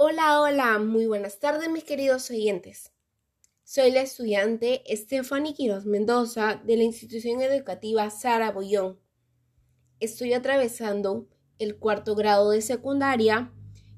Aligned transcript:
Hola, 0.00 0.40
hola, 0.40 0.78
muy 0.78 1.08
buenas 1.08 1.40
tardes 1.40 1.68
mis 1.68 1.82
queridos 1.82 2.30
oyentes. 2.30 2.92
Soy 3.64 3.90
la 3.90 4.02
estudiante 4.02 4.84
Stephanie 4.86 5.54
Quiroz 5.54 5.86
Mendoza 5.86 6.62
de 6.64 6.76
la 6.76 6.84
institución 6.84 7.42
educativa 7.42 8.08
Sara 8.08 8.52
Bollón. 8.52 9.00
Estoy 9.98 10.34
atravesando 10.34 11.28
el 11.58 11.80
cuarto 11.80 12.14
grado 12.14 12.50
de 12.50 12.62
secundaria 12.62 13.52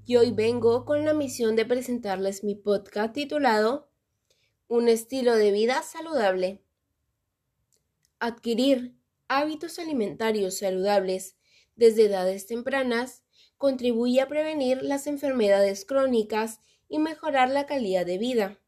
y 0.06 0.16
hoy 0.16 0.30
vengo 0.30 0.86
con 0.86 1.05
la 1.05 1.12
misión 1.12 1.55
de 1.55 1.66
presentarles 1.66 2.45
mi 2.45 2.55
podcast 2.55 3.12
titulado 3.12 3.91
Un 4.69 4.89
estilo 4.89 5.37
de 5.37 5.53
vida 5.53 5.82
saludable. 5.82 6.62
Adquirir 8.21 8.96
hábitos 9.29 9.79
alimentarios 9.79 10.57
saludables 10.57 11.37
desde 11.77 12.07
edades 12.07 12.46
tempranas 12.46 13.23
contribuye 13.61 14.22
a 14.22 14.27
prevenir 14.27 14.82
las 14.82 15.06
enfermedades 15.06 15.84
crónicas 15.84 16.61
y 16.88 16.98
mejorar 16.98 17.50
la 17.50 17.66
calidad 17.66 18.07
de 18.07 18.16
vida. 18.16 18.58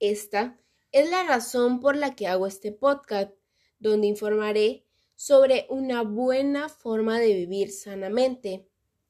Esta 0.00 0.60
es 0.92 1.08
la 1.08 1.22
razón 1.22 1.80
por 1.80 1.96
la 1.96 2.14
que 2.14 2.26
hago 2.26 2.46
este 2.46 2.72
podcast, 2.72 3.32
donde 3.78 4.06
informaré 4.06 4.84
sobre 5.14 5.66
una 5.70 6.02
buena 6.02 6.68
forma 6.68 7.18
de 7.18 7.32
vivir 7.32 7.72
sanamente, 7.72 8.68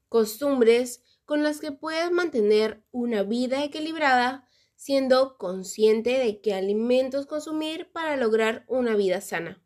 costumbres 0.09 1.03
con 1.25 1.43
las 1.43 1.59
que 1.59 1.73
puedes 1.73 2.13
mantener 2.13 2.85
una 2.93 3.25
vida 3.25 3.65
equilibrada 3.65 4.49
siendo 4.77 5.37
consciente 5.37 6.11
de 6.11 6.41
qué 6.41 6.55
alimentos 6.55 7.27
consumir 7.27 7.91
para 7.91 8.17
lograr 8.17 8.65
una 8.69 8.95
vida 8.95 9.21
sana. 9.21 9.61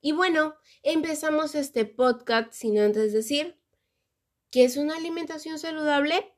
Y 0.00 0.12
bueno, 0.12 0.54
empezamos 0.82 1.54
este 1.54 1.84
podcast 1.84 2.54
sin 2.54 2.78
antes 2.78 3.12
decir 3.12 3.60
¿Qué 4.50 4.64
es 4.64 4.76
una 4.76 4.96
alimentación 4.96 5.58
saludable? 5.58 6.34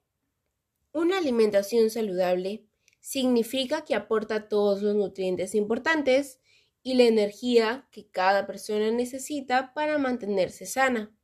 Una 0.92 1.18
alimentación 1.18 1.90
saludable 1.90 2.66
significa 3.00 3.84
que 3.84 3.94
aporta 3.94 4.48
todos 4.48 4.82
los 4.82 4.94
nutrientes 4.94 5.54
importantes 5.54 6.40
y 6.82 6.94
la 6.94 7.04
energía 7.04 7.86
que 7.90 8.08
cada 8.08 8.46
persona 8.46 8.90
necesita 8.90 9.74
para 9.74 9.98
mantenerse 9.98 10.64
sana. 10.66 11.14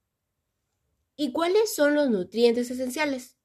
¿Y 1.17 1.33
cuáles 1.33 1.75
son 1.75 1.95
los 1.95 2.11
nutrientes 2.11 2.71
esenciales? 2.71 3.37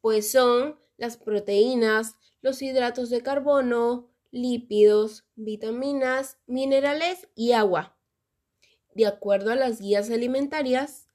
Pues 0.00 0.30
son 0.30 0.78
las 0.96 1.16
proteínas, 1.16 2.16
los 2.40 2.60
hidratos 2.62 3.10
de 3.10 3.22
carbono, 3.22 4.10
lípidos, 4.30 5.24
vitaminas, 5.36 6.38
minerales 6.46 7.28
y 7.34 7.52
agua. 7.52 7.96
De 8.94 9.06
acuerdo 9.06 9.52
a 9.52 9.56
las 9.56 9.80
guías 9.80 10.10
alimentarias, 10.10 11.07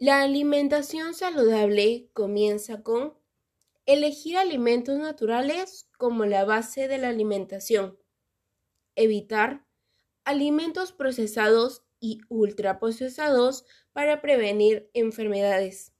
la 0.00 0.22
alimentación 0.22 1.12
saludable 1.12 2.08
comienza 2.14 2.82
con 2.82 3.12
elegir 3.84 4.38
alimentos 4.38 4.98
naturales 4.98 5.90
como 5.98 6.24
la 6.24 6.46
base 6.46 6.88
de 6.88 6.96
la 6.96 7.10
alimentación, 7.10 7.98
evitar 8.96 9.66
alimentos 10.24 10.92
procesados 10.92 11.84
y 12.00 12.22
ultraprocesados 12.30 13.66
para 13.92 14.22
prevenir 14.22 14.88
enfermedades, 14.94 15.92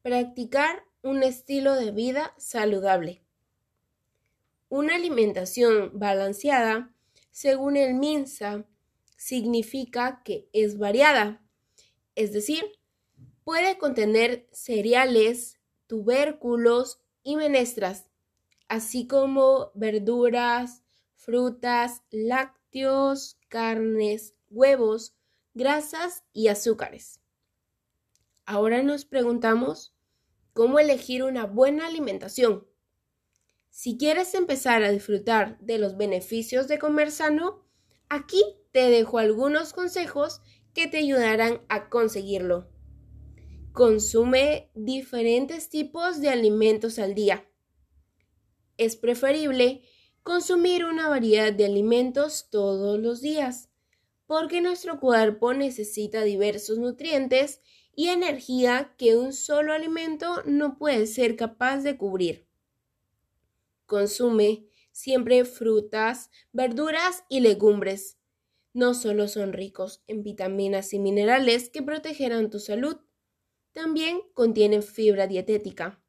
practicar 0.00 0.82
un 1.02 1.22
estilo 1.22 1.74
de 1.74 1.90
vida 1.90 2.32
saludable. 2.38 3.22
Una 4.70 4.94
alimentación 4.94 5.90
balanceada, 5.92 6.94
según 7.30 7.76
el 7.76 7.96
MINSA, 7.96 8.64
significa 9.18 10.22
que 10.24 10.48
es 10.54 10.78
variada, 10.78 11.44
es 12.14 12.32
decir, 12.32 12.77
Puede 13.48 13.78
contener 13.78 14.46
cereales, 14.52 15.58
tubérculos 15.86 17.00
y 17.22 17.36
menestras, 17.36 18.10
así 18.68 19.06
como 19.06 19.72
verduras, 19.74 20.82
frutas, 21.16 22.02
lácteos, 22.10 23.38
carnes, 23.48 24.34
huevos, 24.50 25.14
grasas 25.54 26.24
y 26.34 26.48
azúcares. 26.48 27.22
Ahora 28.44 28.82
nos 28.82 29.06
preguntamos 29.06 29.94
cómo 30.52 30.78
elegir 30.78 31.22
una 31.22 31.46
buena 31.46 31.86
alimentación. 31.86 32.66
Si 33.70 33.96
quieres 33.96 34.34
empezar 34.34 34.82
a 34.82 34.90
disfrutar 34.90 35.58
de 35.60 35.78
los 35.78 35.96
beneficios 35.96 36.68
de 36.68 36.78
comer 36.78 37.10
sano, 37.10 37.64
aquí 38.10 38.44
te 38.72 38.90
dejo 38.90 39.16
algunos 39.16 39.72
consejos 39.72 40.42
que 40.74 40.86
te 40.86 40.98
ayudarán 40.98 41.62
a 41.70 41.88
conseguirlo. 41.88 42.76
Consume 43.78 44.72
diferentes 44.74 45.68
tipos 45.68 46.20
de 46.20 46.30
alimentos 46.30 46.98
al 46.98 47.14
día. 47.14 47.48
Es 48.76 48.96
preferible 48.96 49.82
consumir 50.24 50.84
una 50.84 51.08
variedad 51.08 51.52
de 51.52 51.66
alimentos 51.66 52.48
todos 52.50 52.98
los 52.98 53.20
días, 53.20 53.70
porque 54.26 54.60
nuestro 54.60 54.98
cuerpo 54.98 55.54
necesita 55.54 56.24
diversos 56.24 56.78
nutrientes 56.78 57.60
y 57.94 58.08
energía 58.08 58.96
que 58.98 59.16
un 59.16 59.32
solo 59.32 59.72
alimento 59.72 60.42
no 60.44 60.76
puede 60.76 61.06
ser 61.06 61.36
capaz 61.36 61.84
de 61.84 61.96
cubrir. 61.96 62.48
Consume 63.86 64.66
siempre 64.90 65.44
frutas, 65.44 66.30
verduras 66.50 67.22
y 67.28 67.38
legumbres. 67.38 68.18
No 68.74 68.94
solo 68.94 69.28
son 69.28 69.52
ricos 69.52 70.02
en 70.08 70.24
vitaminas 70.24 70.92
y 70.92 70.98
minerales 70.98 71.70
que 71.70 71.80
protegerán 71.80 72.50
tu 72.50 72.58
salud, 72.58 72.96
también 73.72 74.20
contienen 74.34 74.82
fibra 74.82 75.26
dietética. 75.26 76.02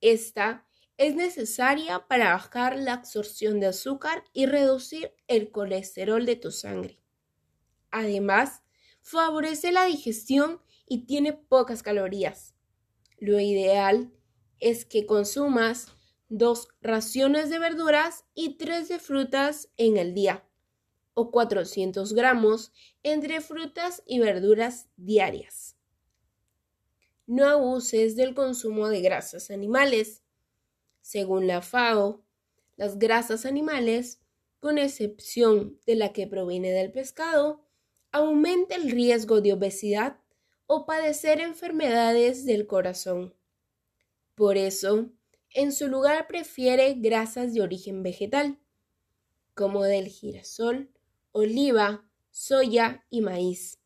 Esta 0.00 0.66
es 0.96 1.16
necesaria 1.16 2.06
para 2.06 2.32
bajar 2.32 2.78
la 2.78 2.92
absorción 2.92 3.58
de 3.60 3.66
azúcar 3.66 4.24
y 4.32 4.46
reducir 4.46 5.12
el 5.26 5.50
colesterol 5.50 6.24
de 6.24 6.36
tu 6.36 6.50
sangre. 6.50 7.00
Además, 7.90 8.62
favorece 9.00 9.72
la 9.72 9.86
digestión 9.86 10.60
y 10.86 11.06
tiene 11.06 11.32
pocas 11.32 11.82
calorías. 11.82 12.54
Lo 13.18 13.40
ideal 13.40 14.12
es 14.60 14.84
que 14.84 15.06
consumas 15.06 15.88
dos 16.28 16.68
raciones 16.80 17.50
de 17.50 17.58
verduras 17.58 18.24
y 18.34 18.56
tres 18.56 18.88
de 18.88 18.98
frutas 18.98 19.70
en 19.76 19.96
el 19.96 20.14
día, 20.14 20.44
o 21.14 21.30
400 21.30 22.12
gramos 22.12 22.72
entre 23.02 23.40
frutas 23.40 24.02
y 24.06 24.18
verduras 24.20 24.88
diarias 24.96 25.73
no 27.26 27.46
abuses 27.46 28.16
del 28.16 28.34
consumo 28.34 28.88
de 28.88 29.00
grasas 29.00 29.50
animales. 29.50 30.22
Según 31.00 31.46
la 31.46 31.62
FAO, 31.62 32.24
las 32.76 32.98
grasas 32.98 33.46
animales, 33.46 34.20
con 34.60 34.78
excepción 34.78 35.78
de 35.86 35.94
la 35.96 36.12
que 36.12 36.26
proviene 36.26 36.70
del 36.70 36.90
pescado, 36.90 37.64
aumenta 38.12 38.74
el 38.76 38.90
riesgo 38.90 39.40
de 39.40 39.52
obesidad 39.52 40.18
o 40.66 40.86
padecer 40.86 41.40
enfermedades 41.40 42.46
del 42.46 42.66
corazón. 42.66 43.34
Por 44.34 44.56
eso, 44.56 45.10
en 45.50 45.72
su 45.72 45.88
lugar 45.88 46.26
prefiere 46.26 46.94
grasas 46.94 47.54
de 47.54 47.62
origen 47.62 48.02
vegetal, 48.02 48.58
como 49.54 49.84
del 49.84 50.08
girasol, 50.08 50.90
oliva, 51.32 52.08
soya 52.30 53.04
y 53.10 53.20
maíz. 53.20 53.78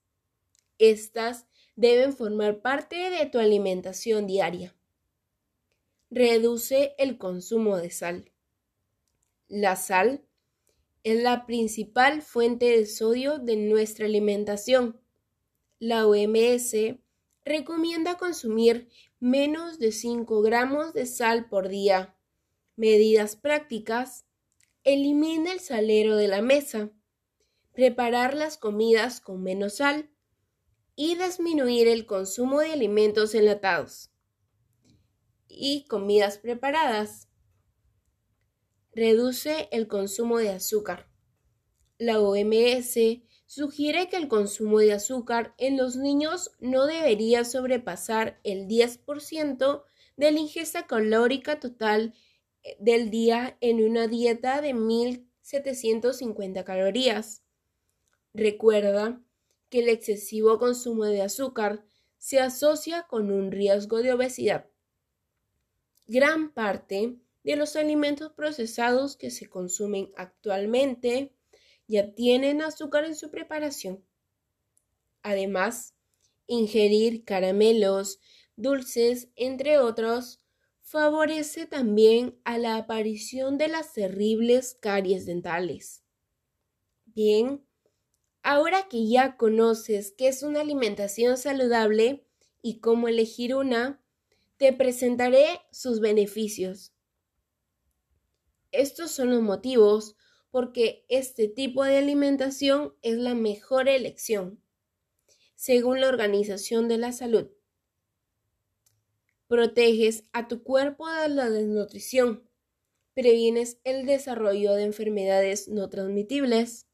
Estas 0.78 1.47
deben 1.78 2.12
formar 2.12 2.60
parte 2.60 2.96
de 2.96 3.26
tu 3.26 3.38
alimentación 3.38 4.26
diaria. 4.26 4.74
Reduce 6.10 6.96
el 6.98 7.18
consumo 7.18 7.76
de 7.76 7.92
sal. 7.92 8.32
La 9.46 9.76
sal 9.76 10.24
es 11.04 11.22
la 11.22 11.46
principal 11.46 12.20
fuente 12.20 12.66
de 12.76 12.84
sodio 12.84 13.38
de 13.38 13.54
nuestra 13.54 14.06
alimentación. 14.06 15.00
La 15.78 16.04
OMS 16.08 16.74
recomienda 17.44 18.18
consumir 18.18 18.88
menos 19.20 19.78
de 19.78 19.92
5 19.92 20.42
gramos 20.42 20.92
de 20.94 21.06
sal 21.06 21.48
por 21.48 21.68
día. 21.68 22.16
Medidas 22.74 23.36
prácticas. 23.36 24.26
Elimina 24.82 25.52
el 25.52 25.60
salero 25.60 26.16
de 26.16 26.26
la 26.26 26.42
mesa. 26.42 26.90
Preparar 27.72 28.34
las 28.34 28.58
comidas 28.58 29.20
con 29.20 29.44
menos 29.44 29.76
sal 29.76 30.10
y 31.00 31.14
disminuir 31.14 31.86
el 31.86 32.06
consumo 32.06 32.58
de 32.58 32.72
alimentos 32.72 33.32
enlatados 33.36 34.10
y 35.46 35.84
comidas 35.84 36.38
preparadas. 36.38 37.28
Reduce 38.92 39.68
el 39.70 39.86
consumo 39.86 40.38
de 40.38 40.50
azúcar. 40.50 41.08
La 41.98 42.20
OMS 42.20 42.98
sugiere 43.46 44.08
que 44.08 44.16
el 44.16 44.26
consumo 44.26 44.80
de 44.80 44.92
azúcar 44.92 45.54
en 45.56 45.76
los 45.76 45.94
niños 45.94 46.50
no 46.58 46.86
debería 46.86 47.44
sobrepasar 47.44 48.40
el 48.42 48.66
10% 48.66 49.84
de 50.16 50.32
la 50.32 50.40
ingesta 50.40 50.88
calórica 50.88 51.60
total 51.60 52.12
eh, 52.64 52.76
del 52.80 53.10
día 53.10 53.56
en 53.60 53.84
una 53.84 54.08
dieta 54.08 54.60
de 54.60 54.74
1750 54.74 56.64
calorías. 56.64 57.44
Recuerda 58.34 59.22
que 59.70 59.80
el 59.80 59.88
excesivo 59.88 60.58
consumo 60.58 61.04
de 61.04 61.22
azúcar 61.22 61.84
se 62.18 62.40
asocia 62.40 63.06
con 63.08 63.30
un 63.30 63.50
riesgo 63.52 64.02
de 64.02 64.12
obesidad. 64.12 64.70
gran 66.08 66.52
parte 66.52 67.20
de 67.44 67.54
los 67.54 67.76
alimentos 67.76 68.32
procesados 68.32 69.16
que 69.16 69.30
se 69.30 69.48
consumen 69.48 70.10
actualmente 70.16 71.32
ya 71.86 72.12
tienen 72.14 72.62
azúcar 72.62 73.04
en 73.04 73.14
su 73.14 73.30
preparación. 73.30 74.04
Además, 75.22 75.94
ingerir 76.48 77.24
caramelos, 77.24 78.18
dulces, 78.56 79.28
entre 79.36 79.78
otros, 79.78 80.42
favorece 80.80 81.66
también 81.66 82.40
a 82.44 82.58
la 82.58 82.76
aparición 82.76 83.58
de 83.58 83.68
las 83.68 83.92
terribles 83.92 84.74
caries 84.80 85.24
dentales. 85.24 86.02
Bien, 87.06 87.66
ahora 88.48 88.88
que 88.88 89.06
ya 89.06 89.36
conoces 89.36 90.14
qué 90.16 90.28
es 90.28 90.42
una 90.42 90.62
alimentación 90.62 91.36
saludable 91.36 92.24
y 92.62 92.80
cómo 92.80 93.06
elegir 93.06 93.54
una, 93.54 94.02
te 94.56 94.72
presentaré 94.72 95.60
sus 95.70 96.00
beneficios. 96.00 96.94
Estos 98.72 99.10
son 99.10 99.28
los 99.28 99.42
motivos 99.42 100.16
porque 100.50 101.04
este 101.10 101.48
tipo 101.48 101.84
de 101.84 101.98
alimentación 101.98 102.94
es 103.02 103.18
la 103.18 103.34
mejor 103.34 103.86
elección, 103.86 104.62
según 105.54 106.00
la 106.00 106.08
Organización 106.08 106.88
de 106.88 106.96
la 106.96 107.12
Salud. 107.12 107.50
Proteges 109.46 110.24
a 110.32 110.48
tu 110.48 110.62
cuerpo 110.62 111.06
de 111.06 111.28
la 111.28 111.50
desnutrición. 111.50 112.48
Previenes 113.12 113.78
el 113.84 114.06
desarrollo 114.06 114.72
de 114.72 114.84
enfermedades 114.84 115.68
no 115.68 115.90
transmitibles. 115.90 116.87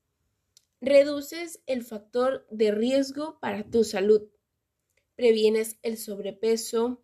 Reduces 0.87 1.63
el 1.65 1.83
factor 1.83 2.47
de 2.51 2.71
riesgo 2.71 3.41
para 3.41 3.63
tu 3.63 3.85
salud. 3.85 4.29
Previenes 5.17 5.79
el 5.81 5.97
sobrepeso 5.97 7.03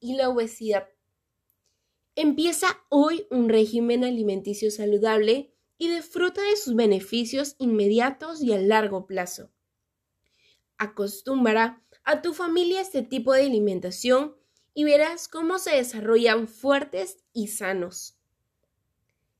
y 0.00 0.16
la 0.16 0.28
obesidad. 0.28 0.88
Empieza 2.16 2.66
hoy 2.88 3.28
un 3.30 3.48
régimen 3.48 4.02
alimenticio 4.02 4.72
saludable 4.72 5.54
y 5.78 5.88
disfruta 5.88 6.42
de 6.42 6.56
sus 6.56 6.74
beneficios 6.74 7.54
inmediatos 7.58 8.42
y 8.42 8.52
a 8.52 8.58
largo 8.58 9.06
plazo. 9.06 9.52
Acostumbra 10.76 11.84
a 12.02 12.22
tu 12.22 12.34
familia 12.34 12.80
este 12.80 13.02
tipo 13.02 13.32
de 13.32 13.42
alimentación 13.42 14.34
y 14.74 14.82
verás 14.82 15.28
cómo 15.28 15.60
se 15.60 15.76
desarrollan 15.76 16.48
fuertes 16.48 17.18
y 17.32 17.46
sanos. 17.46 18.18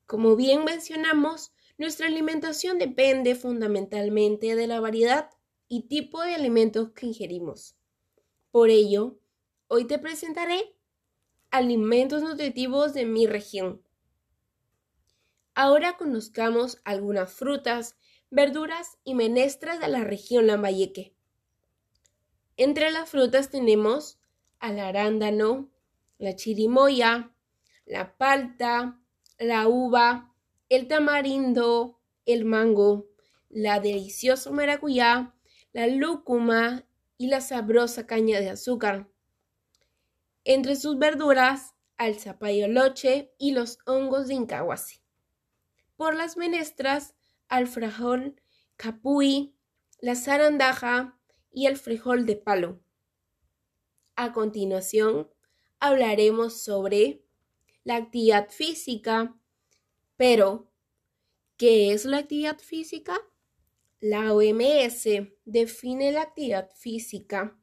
Como 0.07 0.37
bien 0.37 0.63
mencionamos, 0.65 1.53
nuestra 1.81 2.09
alimentación 2.09 2.79
depende 2.79 3.35
fundamentalmente 3.35 4.55
de 4.55 4.67
la 4.67 4.81
variedad 4.81 5.31
y 5.67 5.89
tipo 5.89 6.21
de 6.21 6.35
alimentos 6.35 6.91
que 6.91 7.07
ingerimos. 7.07 7.75
Por 8.51 8.69
ello, 8.69 9.19
hoy 9.67 9.87
te 9.87 9.99
presentaré 9.99 10.77
alimentos 11.51 12.23
nutritivos 12.23 12.93
de 12.93 13.07
mi 13.07 13.27
región. 13.27 13.83
Ahora 15.55 15.97
conozcamos 15.97 16.83
algunas 16.85 17.33
frutas, 17.33 17.97
verduras 18.29 18.99
y 19.03 19.15
menestras 19.15 19.81
de 19.81 19.89
la 19.89 20.05
región 20.05 20.49
Lambayeque. 20.49 21.15
Entre 22.59 22.91
las 22.91 23.09
frutas 23.09 23.49
tenemos 23.49 24.21
al 24.59 24.79
arándano, 24.81 25.71
la 26.19 26.37
chirimoya, 26.37 27.35
la 27.87 28.19
palta, 28.19 29.01
la 29.39 29.67
uva, 29.67 30.30
el 30.71 30.89
tamarindo, 30.89 32.01
el 32.25 32.47
mango, 32.47 33.11
la 33.51 33.81
deliciosa 33.81 34.51
maracuyá, 34.51 35.35
la 35.73 35.87
lúcuma 35.89 36.87
y 37.19 37.27
la 37.27 37.43
sabrosa 37.43 38.07
caña 38.07 38.41
de 38.41 38.49
azúcar. 38.49 39.11
Entre 40.45 40.77
sus 40.77 40.99
verduras, 40.99 41.75
al 41.99 42.15
zapayoloche 42.15 43.35
y 43.37 43.51
los 43.51 43.79
hongos 43.85 44.29
de 44.29 44.35
incahuasi. 44.35 45.03
Por 45.97 46.15
las 46.15 46.39
menestras, 46.39 47.15
al 47.49 47.67
frijol 47.67 48.41
capuy, 48.77 49.55
la 50.01 50.15
zarandaja 50.15 51.19
y 51.53 51.67
el 51.67 51.77
frijol 51.77 52.25
de 52.25 52.37
palo. 52.37 52.81
A 54.15 54.33
continuación, 54.33 55.29
hablaremos 55.81 56.63
sobre 56.63 57.23
la 57.85 57.97
actividad 57.97 58.49
física. 58.49 59.37
Pero, 60.21 60.71
¿qué 61.57 61.95
es 61.95 62.05
la 62.05 62.19
actividad 62.19 62.59
física? 62.59 63.17
La 64.01 64.35
OMS 64.35 65.09
define 65.47 66.13
la 66.13 66.21
actividad 66.21 66.69
física 66.75 67.59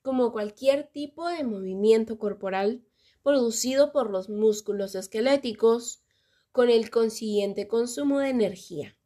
como 0.00 0.32
cualquier 0.32 0.90
tipo 0.90 1.28
de 1.28 1.44
movimiento 1.44 2.18
corporal 2.18 2.82
producido 3.22 3.92
por 3.92 4.08
los 4.08 4.30
músculos 4.30 4.94
esqueléticos 4.94 6.02
con 6.50 6.70
el 6.70 6.88
consiguiente 6.88 7.68
consumo 7.68 8.20
de 8.20 8.30
energía. 8.30 8.96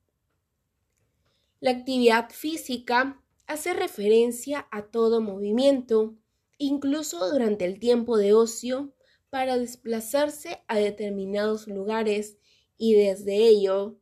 La 1.58 1.72
actividad 1.72 2.30
física 2.30 3.20
hace 3.48 3.74
referencia 3.74 4.68
a 4.70 4.92
todo 4.92 5.20
movimiento 5.20 6.14
incluso 6.56 7.28
durante 7.32 7.64
el 7.64 7.80
tiempo 7.80 8.16
de 8.16 8.32
ocio, 8.32 8.94
para 9.28 9.56
desplazarse 9.56 10.62
a 10.68 10.76
determinados 10.76 11.66
lugares 11.66 12.36
y 12.82 12.94
desde 12.94 13.36
ello 13.36 14.00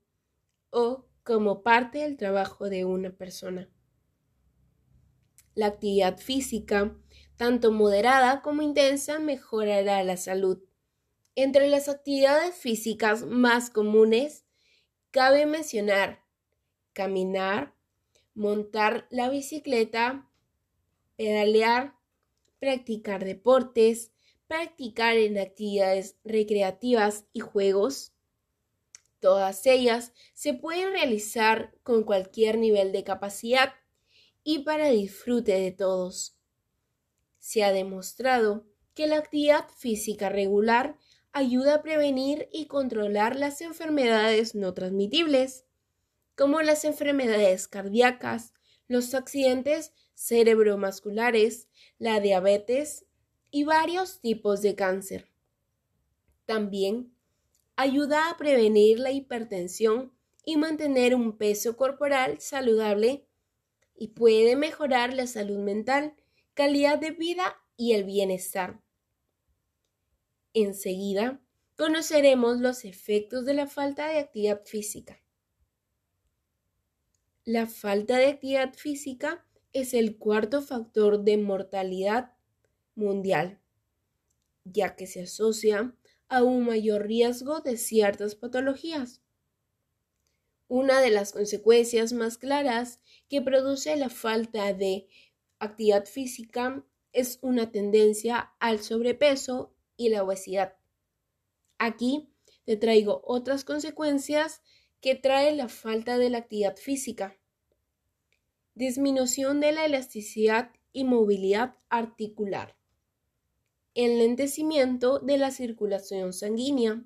o 0.70 1.04
como 1.22 1.62
parte 1.62 1.98
del 1.98 2.16
trabajo 2.16 2.70
de 2.70 2.86
una 2.86 3.14
persona. 3.14 3.68
La 5.54 5.66
actividad 5.66 6.16
física, 6.16 6.96
tanto 7.36 7.72
moderada 7.72 8.40
como 8.40 8.62
intensa, 8.62 9.18
mejorará 9.18 10.02
la 10.02 10.16
salud. 10.16 10.62
Entre 11.34 11.68
las 11.68 11.90
actividades 11.90 12.54
físicas 12.54 13.26
más 13.26 13.68
comunes, 13.68 14.46
cabe 15.10 15.44
mencionar 15.44 16.24
caminar, 16.94 17.74
montar 18.32 19.06
la 19.10 19.28
bicicleta, 19.28 20.26
pedalear, 21.16 21.96
practicar 22.58 23.26
deportes, 23.26 24.10
practicar 24.46 25.18
en 25.18 25.36
actividades 25.38 26.16
recreativas 26.24 27.26
y 27.34 27.40
juegos. 27.40 28.14
Todas 29.20 29.66
ellas 29.66 30.12
se 30.32 30.54
pueden 30.54 30.92
realizar 30.92 31.74
con 31.82 32.04
cualquier 32.04 32.58
nivel 32.58 32.90
de 32.90 33.04
capacidad 33.04 33.74
y 34.42 34.60
para 34.60 34.88
disfrute 34.88 35.52
de 35.52 35.70
todos. 35.72 36.38
Se 37.38 37.62
ha 37.62 37.72
demostrado 37.72 38.66
que 38.94 39.06
la 39.06 39.18
actividad 39.18 39.68
física 39.76 40.30
regular 40.30 40.96
ayuda 41.32 41.76
a 41.76 41.82
prevenir 41.82 42.48
y 42.50 42.66
controlar 42.66 43.36
las 43.36 43.60
enfermedades 43.60 44.54
no 44.54 44.72
transmitibles, 44.74 45.64
como 46.34 46.62
las 46.62 46.84
enfermedades 46.84 47.68
cardíacas, 47.68 48.54
los 48.88 49.14
accidentes 49.14 49.92
cerebromusculares, 50.14 51.68
la 51.98 52.20
diabetes 52.20 53.04
y 53.50 53.64
varios 53.64 54.20
tipos 54.20 54.62
de 54.62 54.74
cáncer. 54.74 55.30
También 56.46 57.14
ayuda 57.80 58.28
a 58.28 58.36
prevenir 58.36 58.98
la 58.98 59.10
hipertensión 59.10 60.12
y 60.44 60.58
mantener 60.58 61.14
un 61.14 61.38
peso 61.38 61.78
corporal 61.78 62.38
saludable 62.38 63.26
y 63.94 64.08
puede 64.08 64.54
mejorar 64.54 65.14
la 65.14 65.26
salud 65.26 65.58
mental, 65.58 66.14
calidad 66.52 66.98
de 66.98 67.12
vida 67.12 67.56
y 67.78 67.92
el 67.92 68.04
bienestar. 68.04 68.82
Enseguida 70.52 71.40
conoceremos 71.74 72.60
los 72.60 72.84
efectos 72.84 73.46
de 73.46 73.54
la 73.54 73.66
falta 73.66 74.08
de 74.08 74.18
actividad 74.18 74.62
física. 74.66 75.18
La 77.46 77.66
falta 77.66 78.18
de 78.18 78.26
actividad 78.26 78.74
física 78.74 79.46
es 79.72 79.94
el 79.94 80.18
cuarto 80.18 80.60
factor 80.60 81.24
de 81.24 81.38
mortalidad 81.38 82.36
mundial, 82.94 83.58
ya 84.64 84.96
que 84.96 85.06
se 85.06 85.22
asocia 85.22 85.94
a 86.30 86.42
un 86.42 86.64
mayor 86.64 87.06
riesgo 87.06 87.60
de 87.60 87.76
ciertas 87.76 88.34
patologías. 88.34 89.20
Una 90.68 91.02
de 91.02 91.10
las 91.10 91.32
consecuencias 91.32 92.14
más 92.14 92.38
claras 92.38 93.00
que 93.28 93.42
produce 93.42 93.94
la 93.96 94.08
falta 94.08 94.72
de 94.72 95.08
actividad 95.58 96.06
física 96.06 96.82
es 97.12 97.38
una 97.42 97.70
tendencia 97.70 98.52
al 98.58 98.80
sobrepeso 98.80 99.74
y 99.98 100.08
la 100.08 100.22
obesidad. 100.22 100.76
Aquí 101.76 102.30
te 102.64 102.78
traigo 102.78 103.20
otras 103.26 103.64
consecuencias 103.64 104.62
que 105.02 105.14
trae 105.14 105.54
la 105.54 105.68
falta 105.68 106.16
de 106.16 106.30
la 106.30 106.38
actividad 106.38 106.76
física 106.76 107.36
disminución 108.80 109.60
de 109.60 109.72
la 109.72 109.84
elasticidad 109.84 110.70
y 110.92 111.04
movilidad 111.04 111.76
articular, 111.90 112.76
enlentecimiento 113.94 115.18
de 115.18 115.38
la 115.38 115.50
circulación 115.50 116.32
sanguínea, 116.32 117.04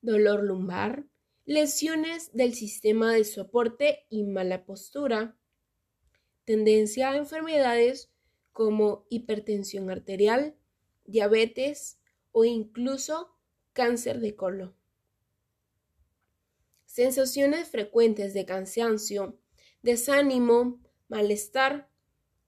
dolor 0.00 0.42
lumbar, 0.42 1.04
lesiones 1.44 2.30
del 2.32 2.54
sistema 2.54 3.12
de 3.12 3.24
soporte 3.24 4.06
y 4.10 4.24
mala 4.24 4.64
postura, 4.64 5.36
tendencia 6.44 7.10
a 7.10 7.16
enfermedades 7.16 8.10
como 8.52 9.06
hipertensión 9.10 9.90
arterial, 9.90 10.56
diabetes, 11.04 11.98
o 12.32 12.44
incluso 12.44 13.34
cáncer 13.72 14.20
de 14.20 14.36
colon. 14.36 14.74
Sensaciones 16.86 17.68
frecuentes 17.68 18.34
de 18.34 18.44
cansancio, 18.44 19.38
desánimo, 19.82 20.80
malestar, 21.08 21.87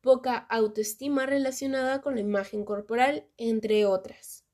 poca 0.01 0.37
autoestima 0.37 1.27
relacionada 1.27 2.01
con 2.01 2.15
la 2.15 2.21
imagen 2.21 2.65
corporal, 2.65 3.27
entre 3.37 3.87
otras. 3.87 4.45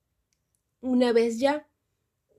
Una 0.80 1.12
vez 1.12 1.38
ya, 1.38 1.68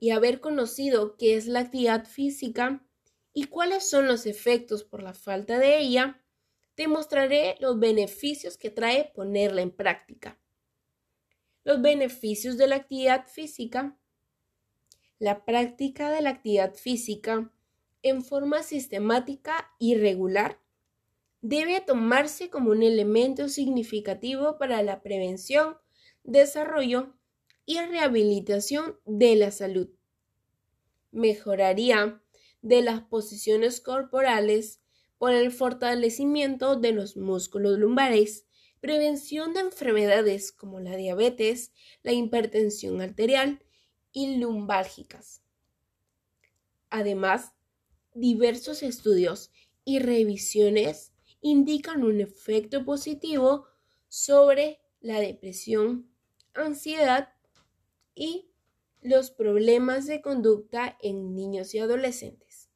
y 0.00 0.10
haber 0.10 0.40
conocido 0.40 1.16
qué 1.16 1.36
es 1.36 1.46
la 1.46 1.60
actividad 1.60 2.06
física 2.06 2.84
y 3.32 3.44
cuáles 3.44 3.88
son 3.88 4.06
los 4.06 4.26
efectos 4.26 4.84
por 4.84 5.02
la 5.02 5.14
falta 5.14 5.58
de 5.58 5.78
ella, 5.78 6.22
te 6.74 6.86
mostraré 6.86 7.56
los 7.60 7.78
beneficios 7.78 8.56
que 8.56 8.70
trae 8.70 9.10
ponerla 9.14 9.62
en 9.62 9.72
práctica. 9.72 10.38
Los 11.64 11.82
beneficios 11.82 12.56
de 12.56 12.68
la 12.68 12.76
actividad 12.76 13.26
física. 13.26 13.98
La 15.18 15.44
práctica 15.44 16.10
de 16.10 16.22
la 16.22 16.30
actividad 16.30 16.74
física 16.74 17.52
en 18.02 18.22
forma 18.22 18.62
sistemática 18.62 19.72
y 19.78 19.96
regular 19.96 20.60
debe 21.40 21.80
tomarse 21.80 22.50
como 22.50 22.70
un 22.70 22.82
elemento 22.82 23.48
significativo 23.48 24.58
para 24.58 24.82
la 24.82 25.02
prevención, 25.02 25.76
desarrollo 26.24 27.14
y 27.64 27.78
rehabilitación 27.78 28.98
de 29.04 29.36
la 29.36 29.50
salud. 29.50 29.88
Mejoraría 31.12 32.22
de 32.62 32.82
las 32.82 33.02
posiciones 33.02 33.80
corporales 33.80 34.80
por 35.18 35.32
el 35.32 35.50
fortalecimiento 35.50 36.76
de 36.76 36.92
los 36.92 37.16
músculos 37.16 37.78
lumbares, 37.78 38.46
prevención 38.80 39.52
de 39.54 39.60
enfermedades 39.60 40.52
como 40.52 40.80
la 40.80 40.96
diabetes, 40.96 41.72
la 42.02 42.12
hipertensión 42.12 43.00
arterial 43.00 43.62
y 44.12 44.36
lumbálgicas. 44.36 45.42
Además, 46.90 47.52
diversos 48.14 48.82
estudios 48.82 49.50
y 49.84 49.98
revisiones 49.98 51.12
indican 51.40 52.04
un 52.04 52.20
efecto 52.20 52.84
positivo 52.84 53.66
sobre 54.08 54.80
la 55.00 55.20
depresión, 55.20 56.10
ansiedad 56.54 57.32
y 58.14 58.50
los 59.02 59.30
problemas 59.30 60.06
de 60.06 60.20
conducta 60.20 60.96
en 61.00 61.34
niños 61.34 61.74
y 61.74 61.78
adolescentes. 61.78 62.68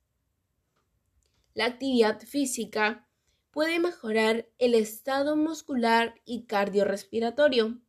La 1.54 1.66
actividad 1.66 2.20
física 2.20 3.08
puede 3.50 3.78
mejorar 3.78 4.48
el 4.58 4.74
estado 4.74 5.36
muscular 5.36 6.14
y 6.24 6.44
cardiorrespiratorio, 6.44 7.80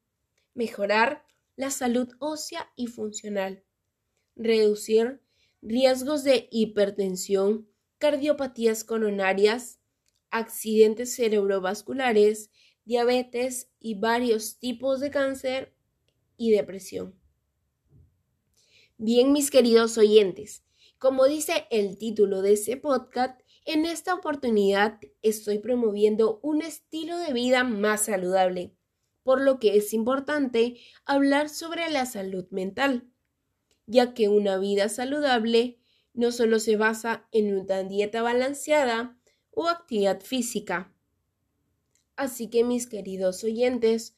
mejorar 0.54 1.26
la 1.56 1.70
salud 1.70 2.10
ósea 2.20 2.72
y 2.76 2.88
funcional, 2.88 3.64
reducir 4.36 5.22
riesgos 5.62 6.24
de 6.24 6.50
hipertensión, 6.52 7.70
cardiopatías 8.00 8.84
coronarias, 8.84 9.80
accidentes 10.34 11.16
cerebrovasculares, 11.16 12.50
diabetes 12.86 13.70
y 13.80 13.96
varios 13.96 14.58
tipos 14.58 15.00
de 15.00 15.12
cáncer 15.12 15.74
y 16.36 16.52
depresión. 16.52 17.16
Bien, 18.98 19.32
mis 19.32 19.52
queridos 19.52 19.98
oyentes, 19.98 20.66
como 20.98 21.26
dice 21.26 21.68
el 21.70 21.98
título 21.98 22.42
de 22.42 22.54
ese 22.54 22.78
podcast, 22.78 23.40
en 23.66 23.86
esta 23.86 24.16
oportunidad 24.16 25.00
estoy 25.22 25.60
promoviendo 25.60 26.40
un 26.42 26.64
estilo 26.64 27.18
de 27.20 27.32
vida 27.32 27.64
más 27.64 28.06
saludable, 28.06 28.76
por 29.22 29.40
lo 29.40 29.60
que 29.60 29.78
es 29.78 29.94
importante 29.94 30.78
hablar 31.06 31.48
sobre 31.48 31.90
la 31.92 32.08
salud 32.08 32.46
mental, 32.50 33.08
ya 33.86 34.16
que 34.16 34.30
una 34.30 34.58
vida 34.58 34.90
saludable 34.90 35.80
no 36.14 36.32
solo 36.32 36.60
se 36.60 36.76
basa 36.76 37.28
en 37.32 37.56
una 37.56 37.84
dieta 37.84 38.22
balanceada 38.24 39.18
o 39.56 39.68
actividad 39.68 40.22
física. 40.22 40.94
Así 42.16 42.50
que 42.50 42.64
mis 42.64 42.88
queridos 42.88 43.44
oyentes, 43.44 44.16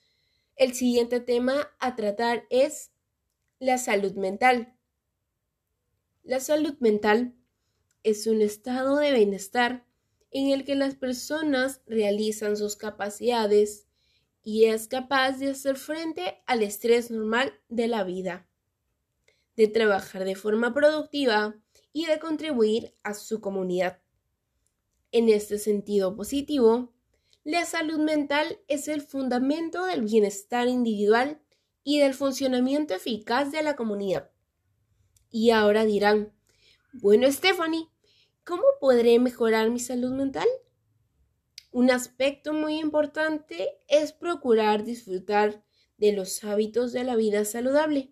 el 0.56 0.74
siguiente 0.74 1.20
tema 1.20 1.72
a 1.80 1.96
tratar 1.96 2.46
es 2.50 2.92
la 3.60 3.78
salud 3.78 4.14
mental. 4.14 4.76
La 6.24 6.40
salud 6.40 6.76
mental 6.80 7.36
es 8.04 8.28
un 8.28 8.42
estado 8.42 8.98
de 8.98 9.14
bienestar 9.14 9.86
en 10.32 10.50
el 10.50 10.66
que 10.66 10.76
las 10.76 10.96
personas 10.96 11.82
realizan 11.86 12.58
sus 12.58 12.76
capacidades 12.76 13.88
y 14.44 14.66
es 14.66 14.88
capaz 14.88 15.40
de 15.40 15.50
hacer 15.52 15.76
frente 15.76 16.44
al 16.46 16.62
estrés 16.62 17.10
normal 17.10 17.54
de 17.68 17.88
la 17.88 18.04
vida, 18.04 18.48
de 19.56 19.68
trabajar 19.68 20.24
de 20.24 20.36
forma 20.36 20.74
productiva 20.74 21.56
y 21.94 22.06
de 22.06 22.20
contribuir 22.20 22.96
a 23.02 23.14
su 23.14 23.42
comunidad. 23.42 24.05
En 25.16 25.30
este 25.30 25.60
sentido 25.60 26.14
positivo, 26.14 26.94
la 27.46 27.64
salud 27.64 28.00
mental 28.00 28.60
es 28.68 28.90
el 28.90 29.02
fundamento 29.02 29.86
del 29.86 30.02
bienestar 30.02 30.68
individual 30.68 31.42
y 31.86 32.00
del 32.00 32.14
funcionamiento 32.14 32.94
eficaz 32.94 33.50
de 33.54 33.64
la 33.64 33.78
comunidad. 33.78 34.30
Y 35.32 35.52
ahora 35.52 35.86
dirán, 35.86 36.34
bueno, 36.92 37.32
Stephanie, 37.32 37.88
¿cómo 38.44 38.64
podré 38.82 39.18
mejorar 39.20 39.70
mi 39.70 39.80
salud 39.80 40.12
mental? 40.12 40.50
Un 41.72 41.92
aspecto 41.92 42.52
muy 42.52 42.78
importante 42.78 43.70
es 43.88 44.12
procurar 44.12 44.84
disfrutar 44.84 45.64
de 45.96 46.12
los 46.12 46.44
hábitos 46.44 46.92
de 46.92 47.06
la 47.06 47.16
vida 47.16 47.46
saludable. 47.46 48.12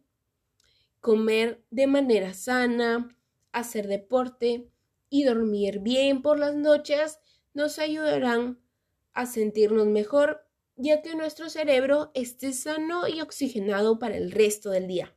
Comer 1.02 1.66
de 1.70 1.86
manera 1.86 2.34
sana, 2.34 3.14
hacer 3.52 3.90
deporte 3.90 4.73
y 5.14 5.26
dormir 5.26 5.78
bien 5.82 6.24
por 6.24 6.40
las 6.40 6.56
noches 6.56 7.20
nos 7.54 7.78
ayudarán 7.78 8.60
a 9.14 9.28
sentirnos 9.28 9.86
mejor 9.86 10.50
ya 10.76 11.04
que 11.04 11.14
nuestro 11.14 11.52
cerebro 11.52 12.10
esté 12.16 12.52
sano 12.52 13.08
y 13.08 13.22
oxigenado 13.22 14.00
para 14.00 14.18
el 14.18 14.32
resto 14.32 14.72
del 14.72 14.88
día. 14.88 15.16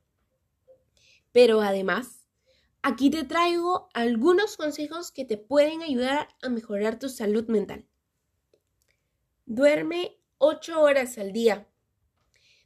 Pero 1.33 1.63
además, 1.63 2.29
aquí 2.83 3.09
te 3.09 3.25
traigo 3.25 3.89
algunos 3.95 4.59
consejos 4.59 5.13
que 5.13 5.25
te 5.25 5.39
pueden 5.39 5.81
ayudar 5.81 6.29
a 6.43 6.51
mejorar 6.51 6.99
tu 6.99 7.09
salud 7.09 7.47
mental. 7.47 7.87
Duerme 9.47 10.19
8 10.37 10.79
horas 10.79 11.17
al 11.17 11.33
día. 11.33 11.67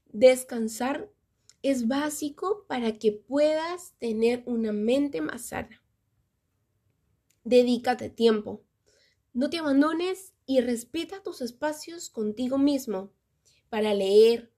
Descansar 0.07 1.13
es 1.63 1.87
básico 1.87 2.65
para 2.67 2.99
que 2.99 3.13
puedas 3.13 3.95
tener 4.01 4.43
una 4.47 4.73
mente 4.73 5.21
más 5.21 5.47
sana. 5.47 5.80
Dedícate 7.45 8.11
tiempo. 8.11 8.63
No 9.33 9.49
te 9.49 9.59
abandones 9.59 10.35
y 10.45 10.61
respeta 10.61 11.23
tus 11.23 11.41
espacios 11.41 12.11
contigo 12.11 12.59
mismo 12.59 13.13
para 13.69 13.95
leer, 13.95 14.53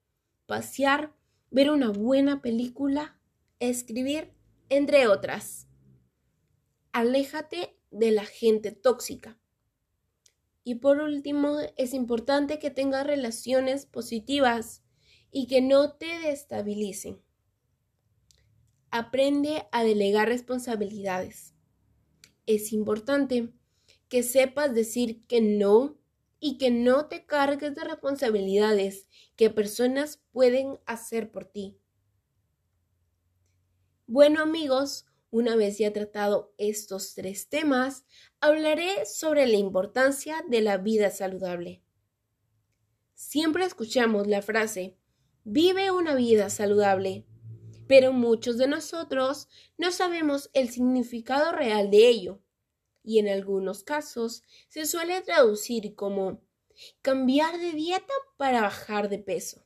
pasear, 0.47 1.15
ver 1.51 1.71
una 1.71 1.91
buena 1.91 2.43
película, 2.43 3.21
escribir, 3.61 4.33
entre 4.69 5.07
otras. 5.07 5.69
Aléjate 6.93 7.77
de 7.91 8.11
la 8.11 8.25
gente 8.25 8.73
tóxica. 8.73 9.39
Y 10.65 10.77
por 10.77 11.01
último, 11.01 11.59
es 11.77 11.93
importante 11.93 12.59
que 12.59 12.71
tengas 12.71 13.07
relaciones 13.07 13.87
positivas 13.87 14.83
y 15.31 15.47
que 15.47 15.61
no 15.61 15.95
te 15.95 16.19
destabilicen. 16.21 17.21
Aprende 18.91 19.67
a 19.73 19.85
delegar 19.85 20.29
responsabilidades. 20.29 21.52
Es 22.47 22.73
importante 22.73 23.53
que 24.09 24.23
sepas 24.23 24.75
decir 24.75 25.25
que 25.27 25.41
no 25.41 25.99
y 26.41 26.59
que 26.59 26.71
no 26.71 27.07
te 27.07 27.25
cargues 27.25 27.75
de 27.75 27.85
responsabilidades 27.85 29.07
que 29.37 29.49
personas 29.49 30.23
pueden 30.33 30.81
hacer 30.87 31.31
por 31.31 31.45
ti. 31.45 31.79
Bueno 34.07 34.43
amigos, 34.43 35.07
una 35.31 35.57
vez 35.57 35.79
ya 35.79 35.93
tratado 35.93 36.53
estos 36.59 37.15
tres 37.15 37.49
temas, 37.49 38.05
hablaré 38.41 39.07
sobre 39.07 39.47
la 39.47 39.57
importancia 39.57 40.45
de 40.49 40.61
la 40.61 40.77
vida 40.77 41.11
saludable. 41.11 41.83
Siempre 43.15 43.65
escuchamos 43.65 44.27
la 44.27 44.43
frase, 44.43 44.99
vive 45.45 45.91
una 45.91 46.15
vida 46.15 46.51
saludable, 46.51 47.25
pero 47.87 48.13
muchos 48.13 48.59
de 48.59 48.69
nosotros 48.69 49.49
no 49.79 49.91
sabemos 49.91 50.51
el 50.53 50.71
significado 50.71 51.53
real 51.53 51.91
de 51.91 52.09
ello 52.09 52.43
y 53.05 53.19
en 53.19 53.29
algunos 53.29 53.83
casos 53.83 54.43
se 54.69 54.87
suele 54.87 55.21
traducir 55.23 55.95
como 55.95 56.41
cambiar 57.03 57.59
de 57.59 57.73
dieta 57.73 58.13
para 58.37 58.63
bajar 58.63 59.09
de 59.09 59.19
peso. 59.19 59.65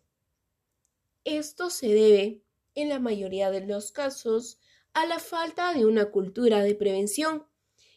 Esto 1.25 1.71
se 1.71 1.89
debe, 1.89 2.43
en 2.75 2.89
la 2.89 2.99
mayoría 2.99 3.51
de 3.51 3.67
los 3.67 3.93
casos, 3.93 4.61
a 4.93 5.07
la 5.07 5.19
falta 5.19 5.73
de 5.75 5.85
una 5.85 6.11
cultura 6.11 6.63
de 6.63 6.75
prevención 6.75 7.47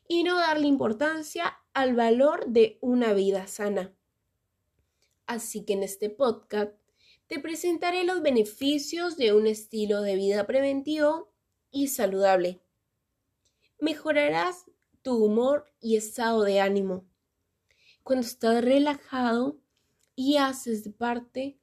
y 0.07 0.23
no 0.23 0.37
darle 0.37 0.67
importancia 0.67 1.59
al 1.73 1.95
valor 1.95 2.47
de 2.47 2.77
una 2.81 3.13
vida 3.13 3.47
sana. 3.47 3.95
Así 5.27 5.63
que 5.63 5.73
en 5.73 5.83
este 5.83 6.09
podcast 6.09 6.73
te 7.29 7.39
presentaré 7.39 8.05
los 8.05 8.23
beneficios 8.23 9.15
de 9.15 9.33
un 9.33 9.45
estilo 9.45 10.01
de 10.01 10.15
vida 10.15 10.47
preventivo 10.47 11.31
y 11.69 11.89
saludable. 11.89 12.59
Mejorarás 13.79 14.65
tu 15.03 15.23
humor 15.23 15.71
y 15.79 15.95
estado 15.95 16.41
de 16.41 16.59
ánimo. 16.59 17.05
Cuando 18.01 18.25
estás 18.25 18.65
relajado 18.65 19.59
y 20.15 20.37
haces 20.37 20.83
de 20.83 20.89
parte, 20.89 21.59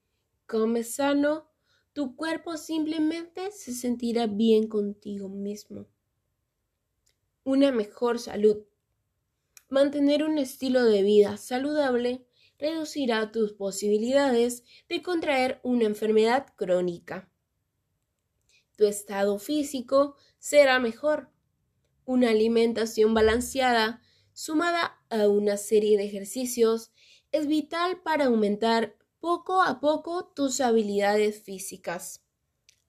comes 0.46 0.94
sano, 0.94 1.50
tu 1.92 2.14
cuerpo 2.14 2.56
simplemente 2.56 3.50
se 3.50 3.74
sentirá 3.74 4.28
bien 4.28 4.68
contigo 4.68 5.28
mismo. 5.28 5.88
Una 7.42 7.72
mejor 7.72 8.20
salud. 8.20 8.58
Mantener 9.68 10.22
un 10.22 10.38
estilo 10.38 10.84
de 10.84 11.02
vida 11.02 11.36
saludable 11.38 12.24
reducirá 12.58 13.30
tus 13.32 13.52
posibilidades 13.52 14.64
de 14.88 15.02
contraer 15.02 15.60
una 15.62 15.84
enfermedad 15.84 16.46
crónica. 16.56 17.30
Tu 18.76 18.86
estado 18.86 19.38
físico 19.38 20.16
será 20.38 20.78
mejor. 20.78 21.30
Una 22.04 22.30
alimentación 22.30 23.14
balanceada, 23.14 24.00
sumada 24.32 24.98
a 25.10 25.28
una 25.28 25.56
serie 25.56 25.96
de 25.96 26.04
ejercicios, 26.04 26.92
es 27.32 27.46
vital 27.46 28.02
para 28.02 28.26
aumentar 28.26 28.96
poco 29.18 29.62
a 29.62 29.80
poco 29.80 30.26
tus 30.26 30.60
habilidades 30.60 31.42
físicas. 31.42 32.22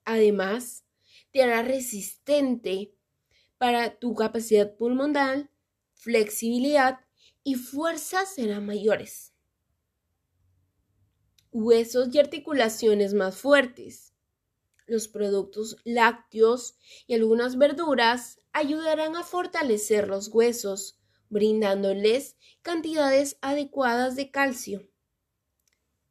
Además, 0.04 0.84
te 1.32 1.42
hará 1.42 1.62
resistente 1.62 2.94
para 3.58 3.98
tu 3.98 4.14
capacidad 4.14 4.76
pulmonar, 4.76 5.50
flexibilidad 5.94 7.00
y 7.42 7.56
fuerza 7.56 8.24
serán 8.24 8.66
mayores 8.66 9.34
huesos 11.52 12.08
y 12.12 12.18
articulaciones 12.18 13.14
más 13.14 13.36
fuertes. 13.36 14.14
Los 14.86 15.08
productos 15.08 15.76
lácteos 15.84 16.78
y 17.06 17.14
algunas 17.14 17.58
verduras 17.58 18.38
ayudarán 18.52 19.16
a 19.16 19.22
fortalecer 19.22 20.08
los 20.08 20.28
huesos, 20.28 20.98
brindándoles 21.28 22.36
cantidades 22.62 23.36
adecuadas 23.42 24.16
de 24.16 24.30
calcio. 24.30 24.88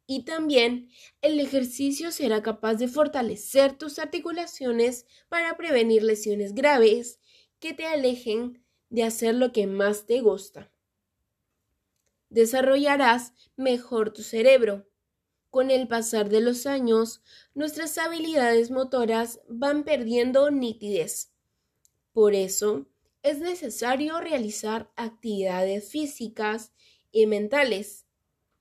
Y 0.06 0.24
también 0.24 0.88
el 1.20 1.38
ejercicio 1.38 2.12
será 2.12 2.42
capaz 2.42 2.76
de 2.76 2.88
fortalecer 2.88 3.76
tus 3.76 3.98
articulaciones 3.98 5.06
para 5.28 5.56
prevenir 5.56 6.02
lesiones 6.02 6.54
graves 6.54 7.20
que 7.58 7.74
te 7.74 7.84
alejen 7.84 8.64
de 8.88 9.02
hacer 9.02 9.34
lo 9.34 9.52
que 9.52 9.66
más 9.66 10.06
te 10.06 10.20
gusta. 10.20 10.72
Desarrollarás 12.30 13.34
mejor 13.56 14.12
tu 14.12 14.22
cerebro, 14.22 14.87
con 15.50 15.70
el 15.70 15.88
pasar 15.88 16.28
de 16.28 16.40
los 16.40 16.66
años, 16.66 17.22
nuestras 17.54 17.96
habilidades 17.98 18.70
motoras 18.70 19.40
van 19.48 19.84
perdiendo 19.84 20.50
nitidez. 20.50 21.32
Por 22.12 22.34
eso, 22.34 22.86
es 23.22 23.40
necesario 23.40 24.20
realizar 24.20 24.90
actividades 24.96 25.90
físicas 25.90 26.72
y 27.10 27.26
mentales 27.26 28.06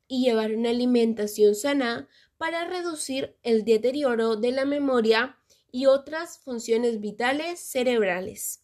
y 0.08 0.24
llevar 0.24 0.56
una 0.56 0.70
alimentación 0.70 1.56
sana 1.56 2.08
para 2.38 2.66
reducir 2.66 3.38
el 3.44 3.66
deterioro 3.66 4.36
de 4.36 4.52
la 4.52 4.66
memoria 4.66 5.38
y 5.72 5.86
otras 5.86 6.40
funciones 6.40 7.00
vitales 7.00 7.60
cerebrales. 7.60 8.64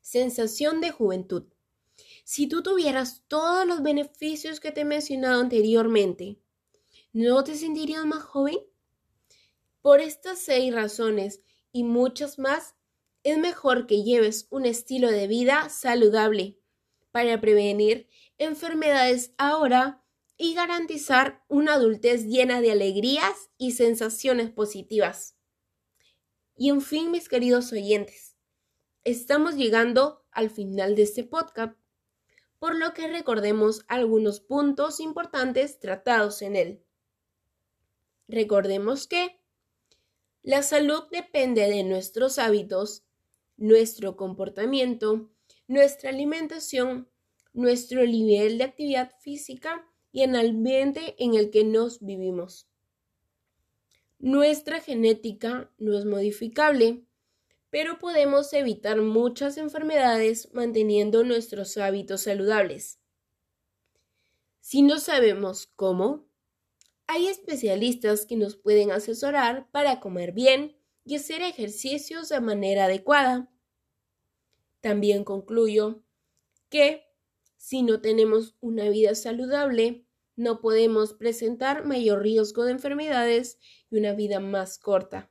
Sensación 0.00 0.80
de 0.80 0.90
juventud. 0.90 1.44
Si 2.24 2.48
tú 2.48 2.62
tuvieras 2.62 3.22
todos 3.28 3.66
los 3.66 3.82
beneficios 3.82 4.60
que 4.60 4.72
te 4.72 4.82
he 4.82 4.84
mencionado 4.84 5.40
anteriormente, 5.40 6.40
¿no 7.16 7.42
te 7.44 7.54
sentirías 7.54 8.04
más 8.04 8.22
joven? 8.22 8.58
Por 9.80 10.00
estas 10.00 10.38
seis 10.38 10.74
razones 10.74 11.40
y 11.72 11.82
muchas 11.82 12.38
más, 12.38 12.74
es 13.22 13.38
mejor 13.38 13.86
que 13.86 14.02
lleves 14.02 14.46
un 14.50 14.66
estilo 14.66 15.10
de 15.10 15.26
vida 15.26 15.70
saludable 15.70 16.58
para 17.12 17.40
prevenir 17.40 18.06
enfermedades 18.36 19.32
ahora 19.38 20.04
y 20.36 20.52
garantizar 20.52 21.42
una 21.48 21.72
adultez 21.72 22.26
llena 22.26 22.60
de 22.60 22.72
alegrías 22.72 23.48
y 23.56 23.72
sensaciones 23.72 24.50
positivas. 24.50 25.38
Y 26.54 26.68
en 26.68 26.82
fin, 26.82 27.10
mis 27.10 27.30
queridos 27.30 27.72
oyentes, 27.72 28.36
estamos 29.04 29.54
llegando 29.54 30.26
al 30.32 30.50
final 30.50 30.94
de 30.94 31.04
este 31.04 31.24
podcast, 31.24 31.78
por 32.58 32.76
lo 32.76 32.92
que 32.92 33.08
recordemos 33.08 33.86
algunos 33.88 34.40
puntos 34.40 35.00
importantes 35.00 35.80
tratados 35.80 36.42
en 36.42 36.56
él. 36.56 36.82
Recordemos 38.28 39.06
que 39.06 39.40
la 40.42 40.62
salud 40.62 41.04
depende 41.10 41.68
de 41.68 41.82
nuestros 41.84 42.38
hábitos, 42.38 43.04
nuestro 43.56 44.16
comportamiento, 44.16 45.30
nuestra 45.66 46.10
alimentación, 46.10 47.08
nuestro 47.52 48.04
nivel 48.04 48.58
de 48.58 48.64
actividad 48.64 49.10
física 49.20 49.84
y 50.12 50.22
el 50.22 50.36
ambiente 50.36 51.14
en 51.18 51.34
el 51.34 51.50
que 51.50 51.64
nos 51.64 52.00
vivimos. 52.00 52.68
Nuestra 54.18 54.80
genética 54.80 55.70
no 55.78 55.98
es 55.98 56.04
modificable, 56.04 57.04
pero 57.70 57.98
podemos 57.98 58.52
evitar 58.52 59.00
muchas 59.02 59.58
enfermedades 59.58 60.52
manteniendo 60.52 61.24
nuestros 61.24 61.76
hábitos 61.76 62.22
saludables. 62.22 62.98
Si 64.60 64.82
no 64.82 64.98
sabemos 64.98 65.66
cómo, 65.76 66.26
hay 67.06 67.26
especialistas 67.26 68.26
que 68.26 68.36
nos 68.36 68.56
pueden 68.56 68.90
asesorar 68.90 69.70
para 69.70 70.00
comer 70.00 70.32
bien 70.32 70.76
y 71.04 71.16
hacer 71.16 71.42
ejercicios 71.42 72.28
de 72.28 72.40
manera 72.40 72.86
adecuada. 72.86 73.50
También 74.80 75.24
concluyo 75.24 76.02
que 76.68 77.04
si 77.56 77.82
no 77.82 78.00
tenemos 78.00 78.56
una 78.60 78.88
vida 78.88 79.14
saludable, 79.14 80.06
no 80.36 80.60
podemos 80.60 81.14
presentar 81.14 81.84
mayor 81.84 82.22
riesgo 82.22 82.64
de 82.64 82.72
enfermedades 82.72 83.58
y 83.90 83.98
una 83.98 84.12
vida 84.12 84.40
más 84.40 84.78
corta. 84.78 85.30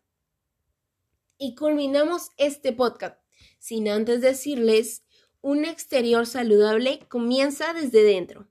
Y 1.37 1.55
culminamos 1.55 2.31
este 2.37 2.73
podcast 2.73 3.19
sin 3.59 3.89
antes 3.89 4.21
decirles, 4.21 5.03
un 5.41 5.65
exterior 5.65 6.25
saludable 6.25 6.99
comienza 7.09 7.73
desde 7.73 8.03
dentro. 8.03 8.47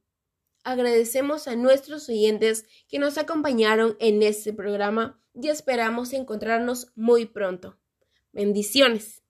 Agradecemos 0.64 1.46
a 1.46 1.56
nuestros 1.56 2.08
oyentes 2.08 2.66
que 2.88 2.98
nos 2.98 3.18
acompañaron 3.18 3.96
en 4.00 4.22
este 4.22 4.52
programa 4.52 5.22
y 5.34 5.48
esperamos 5.48 6.12
encontrarnos 6.12 6.90
muy 6.94 7.26
pronto. 7.26 7.78
Bendiciones. 8.32 9.23